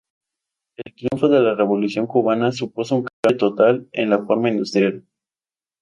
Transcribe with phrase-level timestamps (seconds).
[0.83, 5.05] El triunfo de la Revolución Cubana supuso un cambio total en la forma industrial.